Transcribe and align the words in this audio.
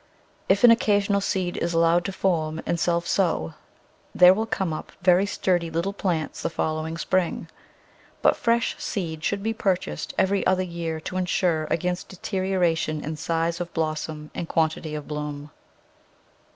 If 0.49 0.63
an 0.63 0.71
occasional 0.71 1.21
seed 1.21 1.57
is 1.57 1.75
allowed 1.75 2.05
to 2.05 2.11
form 2.11 2.59
and 2.65 2.79
self 2.79 3.05
sow 3.05 3.53
there 4.15 4.33
will 4.33 4.47
come 4.47 4.73
up 4.73 4.91
very 5.03 5.27
sturdy 5.27 5.69
little 5.69 5.93
plants 5.93 6.41
the 6.41 6.49
following 6.49 6.97
spring, 6.97 7.47
but 8.23 8.35
fresh 8.35 8.75
seed 8.79 9.23
should 9.23 9.43
be 9.43 9.53
purchased 9.53 10.15
every 10.17 10.43
other 10.47 10.63
year 10.63 10.99
to 11.01 11.17
insure 11.17 11.67
against 11.69 12.09
deterioration 12.09 13.03
in 13.03 13.15
size 13.15 13.61
of 13.61 13.71
blossom 13.75 14.31
and 14.33 14.49
quantity 14.49 14.95
of 14.95 15.07
bloom. 15.07 15.51